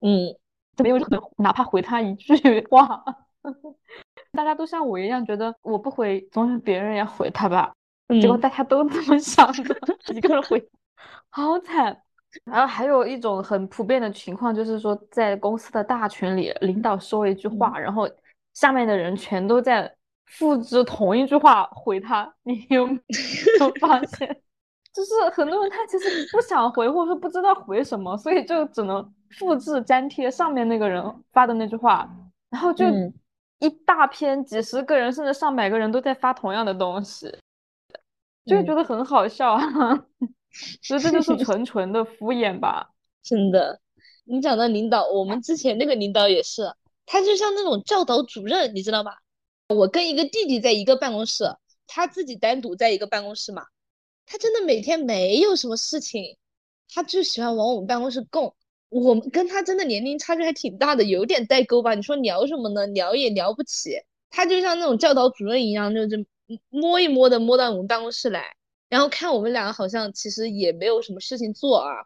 [0.00, 0.34] 嗯，
[0.78, 0.98] 没有
[1.36, 3.04] 哪怕回他一句话。
[4.32, 7.74] 大家都像我一样觉得我不回，总有别人要回他吧？
[8.20, 9.76] 结果大家都这么想的，
[10.14, 10.68] 一个人回，
[11.30, 12.02] 好惨。
[12.44, 18.08] 然后还有一种很普遍的情况，就是说在公司的大群里，领导说一句话，然后
[18.54, 19.92] 下面的人全都在
[20.26, 22.32] 复制同一句话回他。
[22.42, 23.00] 你有没
[23.58, 24.42] 有 发现？
[24.92, 32.08] 就是很多人他其实不想回，或者说不知道回什么，所以就只能复制粘贴上面那个人发的那句话，
[32.50, 32.84] 然后就
[33.60, 37.32] 一大篇几十个人甚至上百个人都在发同样的东西，
[38.46, 40.04] 就觉得很好笑啊。
[40.82, 42.90] 其实这就是纯纯的敷衍吧，
[43.22, 43.80] 真的。
[44.24, 46.72] 你讲的领导，我们之前那个领导也是，
[47.06, 49.12] 他就像那种教导主任，你知道吗？
[49.68, 51.44] 我跟一个弟弟在一个办公室，
[51.86, 53.64] 他自己单独在一个办公室嘛。
[54.26, 56.36] 他真的每天没有什么事情，
[56.92, 58.54] 他就喜欢往我们办公室供。
[58.88, 61.94] 我们跟他真的年龄差距还挺大的，有点代沟吧？
[61.94, 62.86] 你说聊什么呢？
[62.88, 63.92] 聊也聊不起。
[64.30, 66.26] 他就像那种教导主任一样，就是
[66.68, 68.54] 摸一摸的摸到我们办公室来。
[68.90, 72.04] 然后看我们两个好像其实也没有什么事情做啊，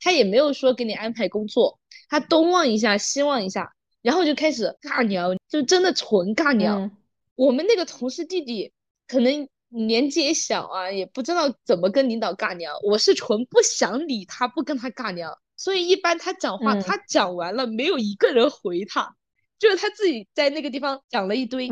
[0.00, 6.90] 他也没有说给你安排工作，他东望一下西望一下，然后就开始尬聊，就真的纯尬聊。
[7.36, 8.72] 我们那个同事弟弟
[9.06, 12.78] 可能年纪也小啊，也不知道怎么跟领导尬聊。
[12.82, 19.16] 我是纯不想理他，不跟他尬聊，所以一般他讲话，他讲完了没有一个人回他，
[19.58, 21.68] 就是他自己在那个地方讲了一堆，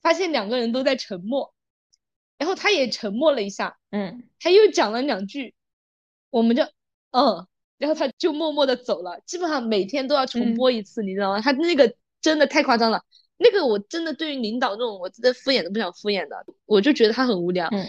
[0.00, 1.52] 发现两个人都在沉默。
[2.38, 5.54] 然后他也沉默了一下，嗯，他又讲了两句，
[6.30, 6.62] 我们就，
[7.10, 7.46] 嗯，
[7.78, 9.20] 然后他就默默的走了。
[9.26, 11.40] 基本上每天都要重播一次，你知道吗？
[11.40, 13.02] 他那个真的太夸张了。
[13.38, 17.68] 那个我真的对于领导这种，我真的敷衍都不想敷衍的，我就觉得他很无聊。
[17.72, 17.86] 嗯，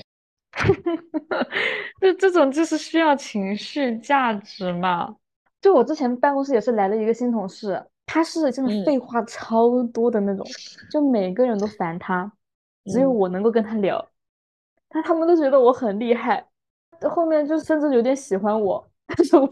[2.01, 5.15] 这这种就是需要情绪价值嘛。
[5.61, 10.45] 就我之前办公室也是来了一个新同事，他是真的废话超多的那种，
[10.91, 12.31] 就每个人都烦他，
[12.85, 14.09] 只有我能够跟他聊。
[14.89, 16.45] 但他们都觉得我很厉害，
[17.09, 19.47] 后面就甚至有点喜欢我， 但是我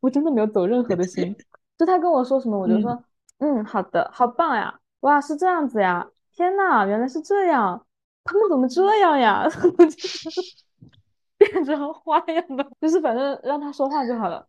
[0.00, 1.36] 我真的没有走任何的心。
[1.76, 3.02] 就他跟我说什么，我就说
[3.38, 7.86] 嗯，好的，好棒呀，哇，是这样子呀，天呐，原来是这样，
[8.24, 9.48] 他们怎么这样呀？
[11.38, 14.46] 变成花样的，就是反正让他说话就好了。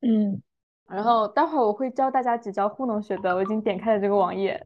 [0.00, 0.40] 嗯，
[0.88, 4.64] 然后待会儿我会教大家几招糊弄学的，我已经点开了这个网页，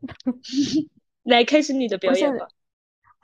[1.24, 2.46] 来开始你的表演吧。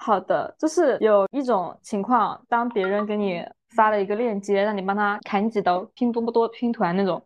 [0.03, 7.23] 好的，就是有一种情况，当别人给你发了一个链接，让你帮他砍几刀拼多多拼团那种，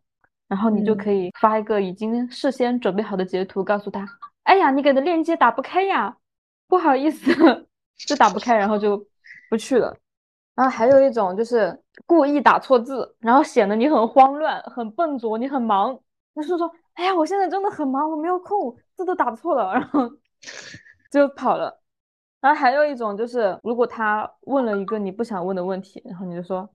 [0.49, 4.05] 然后你就可以发一个已经事先准备好的截图，告诉他，
[4.43, 6.17] 哎呀，你给的链接打不开呀，
[6.67, 7.31] 不好意思，
[7.97, 9.07] 就打不开，然后就
[9.49, 9.97] 不去了。
[10.57, 15.97] 然后还有一种就是故意打错字，然后显得你很慌乱、很笨拙，你很忙，
[16.35, 20.11] 就是说，哎呀，我现在真的很忙，我没有空，字都打错了，然后
[21.13, 21.84] 就跑了。
[22.45, 26.69] 然后还有一种就是，如果他问了一个你不想问的问题，然后你就说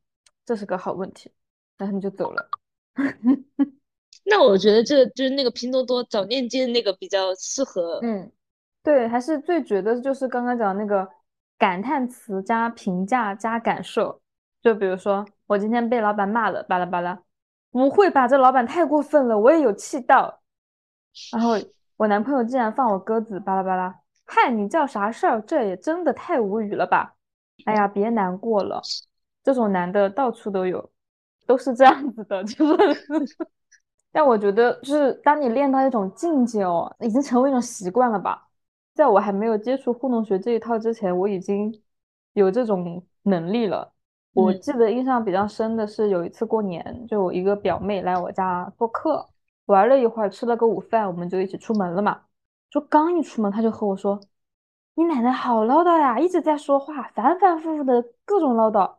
[0.44, 1.32] 这是个好问题，
[1.78, 2.50] 然后你就走了。
[4.26, 8.00] 那我觉得这就是那个拼多多找链接那个比较适合。
[8.02, 8.32] 嗯，
[8.82, 11.08] 对，还是最绝的就是刚刚讲那个
[11.60, 14.20] 感叹词加评价加感受。
[14.64, 17.22] 就比如说我今天被老板骂了，巴拉巴拉，
[17.70, 18.28] 不会吧？
[18.28, 20.42] 这老板太过分了，我也有气到。
[21.32, 21.52] 然后
[21.98, 24.00] 我男朋友竟然放我鸽子，巴拉巴拉。
[24.32, 25.42] 嗨，你叫啥事儿？
[25.42, 27.16] 这也真的太无语了吧！
[27.66, 28.80] 哎呀，别难过了，
[29.44, 30.88] 这种男的到处都有，
[31.48, 32.78] 都是这样子的，就是。
[34.12, 38.48] 但我觉得，就是当你练到一种境界哦，已经成为一种习惯了吧。
[38.94, 41.74] 在我还没有接触糊弄学这一套之前，我已经
[42.34, 43.92] 有这种能力了。
[44.34, 49.28] 我嗯记得印象比较深的是有一次过年，就我一个表妹来我家做客，
[49.66, 52.22] 玩了一会儿，吃了个午饭，我们就一起出门了嘛。
[52.70, 54.20] 就刚一出门，他就和我说
[54.96, 58.96] ：“你奶奶好唠叨呀，一直在说话，反反复复的各种唠叨。”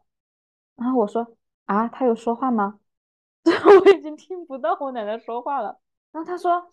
[0.77, 1.27] 然后我说
[1.67, 2.81] ：“啊，她有说话吗？”
[3.45, 5.79] 我已经听不到我奶奶说话了。
[6.13, 6.73] 然后他说：“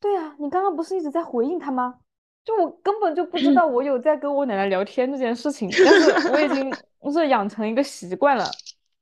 [0.00, 1.98] 对啊，你刚刚不是一直在回应她吗？”
[2.42, 6.72] 就我根本就不知道我有在跟我奶奶聊天这件事情，但是我已经
[7.12, 8.44] 是养成一个习惯了，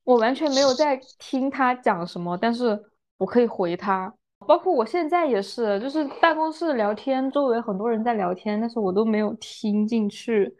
[0.03, 2.85] 我完全没有在听她讲什么，但是
[3.17, 4.13] 我可以回她。
[4.47, 10.57] 包括我现在也是，就是办公室聊天，周围很多人在聊天，但是我都没有听进去。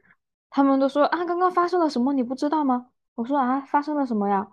[0.51, 2.91] 他们都说啊，刚刚发生了什么，你不知道吗？
[3.15, 4.47] 我说啊，发生了什么呀？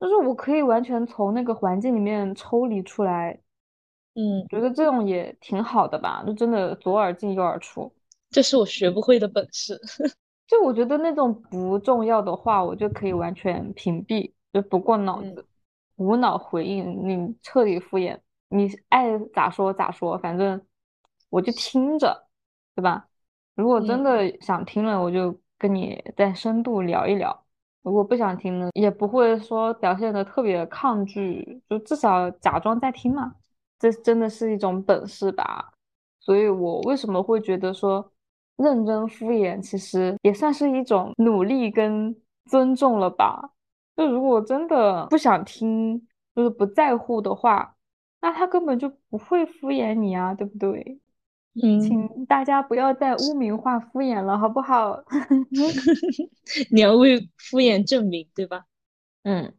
[0.00, 3.38] 就是我可以完全从那个环境里面抽离出来，
[4.14, 7.92] 嗯，觉得这种也挺好的吧，就真的左耳进右耳出。
[8.30, 9.80] 这是我学不会的本事。
[10.46, 15.46] 就我觉得那种不重要的话，我就可以完全屏蔽，就不过脑嗯子，
[15.96, 18.18] 无脑回应，你彻底敷衍，
[18.54, 20.60] 你爱咋说咋说，反正
[21.28, 22.28] 我就听着，
[22.76, 23.08] 对吧？
[23.56, 27.30] 如果真嗯的想听了，我就跟你再深度聊一聊；
[27.82, 33.34] 如果不想听呢，也不会说表现的特别抗拒，就至少假装在听嘛。
[33.78, 35.72] 这真的是一种本事吧。
[36.20, 38.12] 所以我为什么会觉得说
[38.56, 42.14] 认真敷衍，其实也算是一种努力跟
[42.46, 43.50] 尊重了吧？
[43.96, 47.73] 就如果真的不想听，就是不在乎的话，
[48.24, 50.98] 那他根本就不会敷衍你啊，对不对？
[51.62, 55.04] 嗯，请大家不要再污名化敷衍了，好不好？
[56.72, 58.64] 你要为敷衍证明，对吧？
[59.24, 59.52] 嗯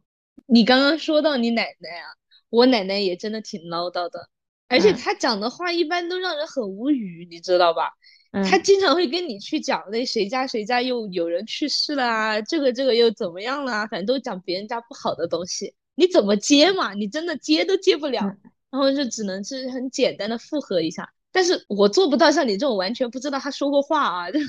[0.46, 2.10] 你刚刚说到你奶奶啊，
[2.50, 4.28] 我奶奶也真的挺唠叨的，
[4.66, 7.92] 而且嗯她讲的话一般都让人很无语，你知道吧？
[8.32, 16.94] 她嗯经常会跟你去讲那谁家谁家又有人去世了啊，这个这个又怎么样了啊，反正都讲别人家不好的东西，你怎么接嘛？
[16.94, 21.08] 你真的接都接不了，嗯然后就只能是很简单的附和一下。
[21.32, 24.40] 但是我做不到像你这种完全不知道他说过话啊 就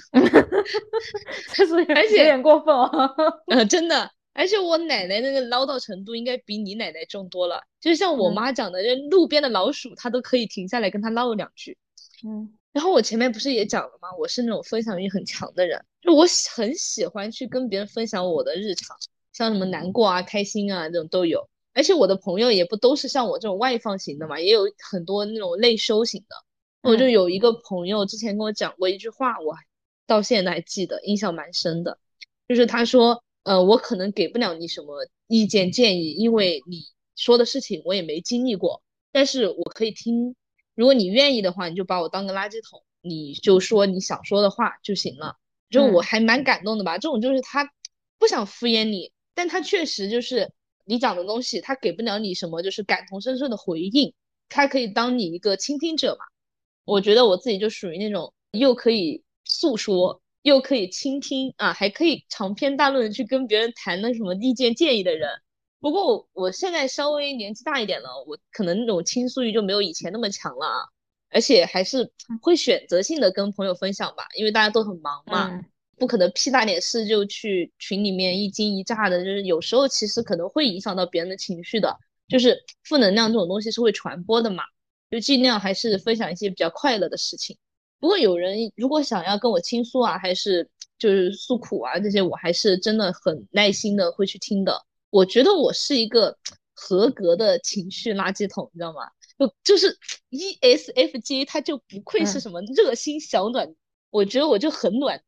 [1.66, 3.14] 是而且有点过分哦。
[3.48, 7.62] 呃，真的，而且我奶奶那个唠叨程度应该比你奶奶重多了。
[7.82, 11.78] 就像我嗯妈讲的，这路边的老鼠，她都可以停下来跟她唠两句。
[12.26, 14.10] 嗯然后我前面不是也讲了吗？
[14.20, 18.96] 我是那种分享欲很强的人，就我喜很喜欢去跟别人分享我的日常，
[19.34, 21.50] 像什么难过啊、开心啊这种都有。
[21.78, 26.36] 而且我的朋友也不都是像我这种外放型的嘛，也有很多那种内收型的。
[26.82, 29.56] 我就嗯有一个朋友之前跟我讲过一句话，我
[30.08, 32.00] 到现在还记得，印象蛮深的。
[32.48, 36.82] 就是他说，呃，我可能给不了你什么意见建议，因为你
[37.16, 40.36] 说的事情我也没经历过，但是我可以听。
[40.74, 45.36] 如果你愿意的话，你就把我当个垃圾桶，你就说你想说的话就行了。
[45.70, 47.72] 就我嗯还蛮感动的吧，这种就是他
[48.18, 50.52] 不想敷衍你，但他确实就是
[50.88, 54.14] 你讲的东西，他给不了你什么就是感同身受的回应，
[54.50, 56.26] 他可以当你一个倾听者嘛。
[56.86, 65.30] 我觉得我自己就属于那种又可以诉说，又可以倾听啊，还可以长篇大论去跟别人谈那什么意见建议的人。
[65.80, 70.80] 不过我现在稍微年纪大一点了，我可能那种倾诉欲就没有以前那么强了啊，
[71.30, 75.62] 而且还是会选择性的跟朋友分享吧，因为大家都很忙嘛，
[75.98, 84.64] 不可能屁大点事就去群里面一惊一乍的，就是有时候其实可能会影响到别人的情绪的，就是负能量这种东西是会传播的嘛。
[85.10, 87.58] 就尽量还是分享一些比较快乐的事情。
[88.00, 94.86] 不过有人如果想要跟我倾诉啊，还是就是诉苦啊这些，我还是真的很耐心的会去听的。
[95.10, 96.38] 我觉得我是一个
[96.74, 99.00] 合格的情绪垃圾桶，你知道吗？
[99.40, 99.98] 就就是
[100.30, 103.74] E ESFJ，它就不愧是嗯什么热心小暖，
[104.10, 105.24] 我觉得我就很暖。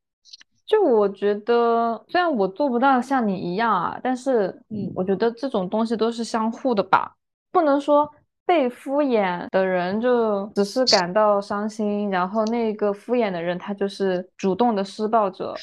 [0.69, 7.11] 就我觉得，虽然我做不到像你一样啊，但是嗯我觉得这种东西都是相互的吧，
[7.51, 8.07] 不能说
[8.45, 15.55] 被敷衍的人就只是感到伤心，然后那个敷衍的人他就是主动的施暴者。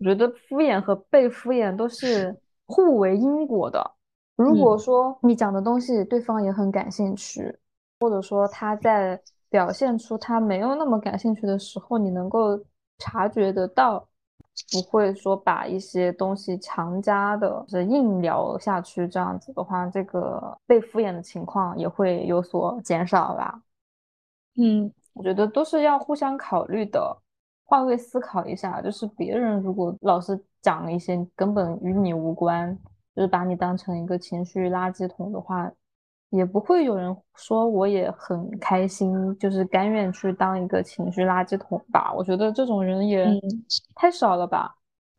[0.00, 3.92] 我觉得敷衍和被敷衍都是互为因果的。
[4.34, 7.56] 如果嗯说你讲的东西对方也很感兴趣，
[8.00, 12.60] 或者说他在表现出他没有那么感兴趣的时候，你能够
[12.98, 14.07] 察觉得到。
[14.72, 23.62] 不会说把一些东西强加的，是硬聊下去，这样子的话，这个被敷衍的情况也会有所减少吧。
[24.56, 27.16] 嗯我觉得都是要互相考虑的，
[27.64, 32.76] 换位思考一下，就是别人如果老是讲一些根本与你无关，
[33.14, 35.70] 就是把你当成一个情绪垃圾桶的话，
[36.30, 42.12] 也不会有人说我也很开心，就是甘愿去当一个情绪垃圾桶吧。
[42.14, 43.40] 我觉得这种人也嗯
[43.94, 44.74] 太少了吧。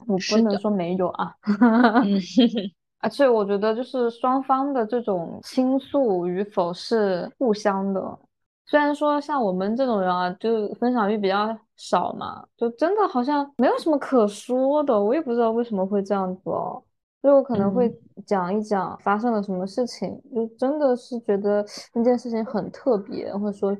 [0.07, 1.35] 我不能说没有啊。
[3.01, 8.19] 而且我觉得就是双方的这种倾诉与否是互相的。
[8.65, 15.01] 虽然说像我们这种人啊，就分享欲比较少嘛，就真的好像没有什么可说的。
[15.01, 16.83] 我也不知道为什么会这样子哦。
[17.21, 17.93] 所以我可能会
[18.25, 23.75] 讲一讲发生了什么事情，就真的是觉得那件事情很特别，或者说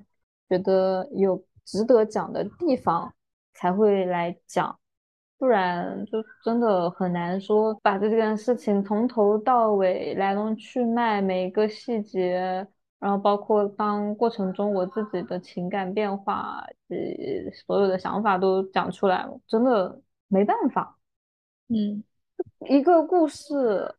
[0.49, 3.13] 觉得有值得讲的地方
[3.53, 4.77] 才会来讲，
[5.37, 12.67] 不然就真的很难说把这件事情从头到尾来龙去脉每一个细节，
[12.99, 16.97] 然后包括当过程中我自己的情感变化，呃，
[17.65, 20.97] 所有的想法都讲出来，真的没办法，
[21.69, 22.03] 嗯。
[22.67, 23.93] 一个故事，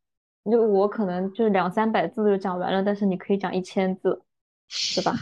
[0.50, 4.20] 就我可能就两三百字就讲完了，但是你可以讲一千字，
[4.68, 5.12] 是吧？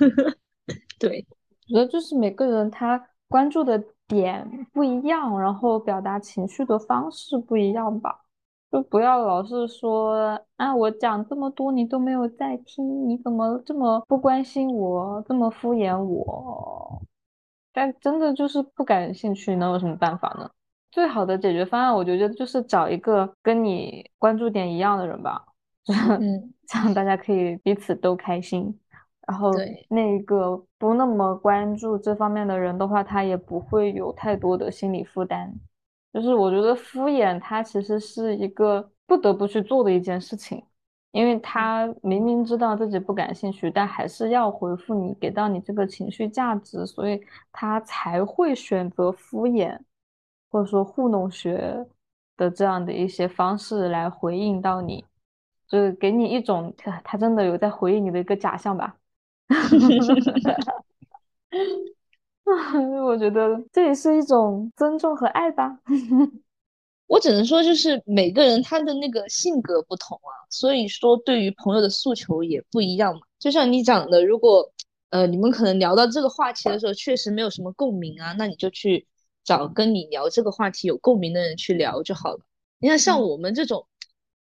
[0.98, 1.26] 对，
[1.70, 8.24] 我觉得就是每个人他关注的点不一样，然后表达情绪的方式不一样吧。
[8.70, 17.00] 就不要老是说啊，我讲这么多你都没有在听，你怎么这么不关心我，这么敷衍我？
[17.72, 20.50] 但真的就是不感兴趣，能有什么办法呢？
[20.91, 25.45] 最好的解决方案，我觉得就是找一个跟你关注点一样的人吧，
[26.20, 28.78] 嗯，这样大家可以彼此都开心。
[29.26, 29.53] 然后
[29.91, 35.53] 那个不那么关注这方面的人的话，他也不会有太多的心理负担。
[36.14, 40.64] 就是我觉得敷衍，他其实是一个不得不去做的一件事情，
[41.12, 47.20] 因为他明明知道自己不感兴趣，但还是要回复你，给到你这个情绪价值，所以
[47.53, 49.78] 他才会选择敷衍。
[50.51, 51.86] 或者说糊弄学
[52.36, 55.05] 的这样的一些方式来回应到你，
[55.68, 58.96] 就是给你一种他他真的有在回应你的一个假象吧。
[63.05, 65.78] 我觉得这也是一种尊重和爱吧。
[67.07, 73.20] 我只能说，就是每个人他的那个性格不同啊，所以说对于朋友的诉求也不一样嘛。
[73.38, 74.70] 就像你讲的，如果
[75.11, 79.07] 呃你们可能聊到这个话题的时候，确实没有什么共鸣啊，那你就去。
[79.49, 82.40] 找跟你聊这个话题有共鸣的人去聊就好了。
[82.78, 83.86] 你看，像我们这种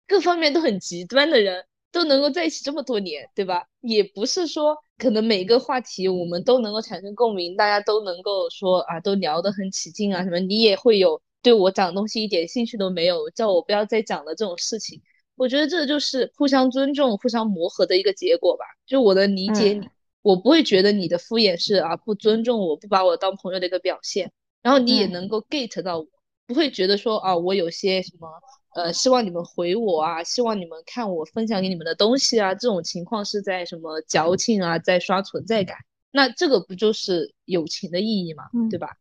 [0.05, 3.63] 各方面都很极端的人，都能够在一起这么多年，对吧？
[3.79, 10.39] 也不是说可能每个话题我们都能够产生共鸣，大家都能够说啊，都聊得很起劲啊什么。
[10.39, 15.01] 你也会有对我讲东西一点兴趣都没有，叫我不要再讲了这种事情。
[15.37, 18.65] 我觉得这就是互相尊重、互相磨合的一个结果吧。
[18.85, 19.87] 就我能理解你，
[20.21, 24.33] 我不会觉得你的敷衍是啊不尊重我、不把我当朋友的一个表现。
[24.61, 26.07] 然后你也能够 get 到我，
[26.45, 28.27] 不会觉得说啊，我有些什么
[28.75, 35.77] 呃，希望你们回我啊，希望你们看我分享给你们的东西啊，这种情况是在什么矫情啊，在刷存在感。
[36.11, 38.43] 那这个不就是友情的意义吗？
[38.69, 38.95] 对吧？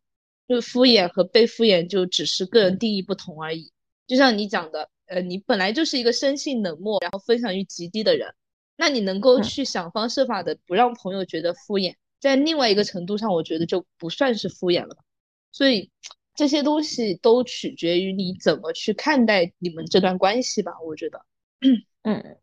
[0.48, 3.72] 就敷衍和被敷衍就只是个人定义不同而已。
[4.06, 8.32] 就像你讲的，呃，你本来就是一个生性冷漠，然后分享欲极低的人，
[8.76, 14.96] 那你能够去想方设法的不让朋友觉得敷衍，在另外一个程度上，我觉得就不算是敷衍了。
[15.56, 15.90] 所以
[16.34, 21.24] 这些东西都取决于你怎么去看待你们这段关系吧，我觉得。
[22.02, 22.36] 嗯，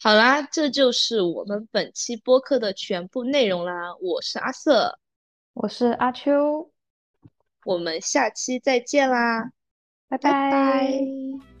[0.00, 3.94] 好啦，这就是我们本期播客的全部内容啦。
[4.00, 4.98] 我是阿瑟，
[5.52, 6.72] 我是阿秋，
[7.66, 9.52] 我们下期再见啦，
[10.08, 11.51] 拜拜。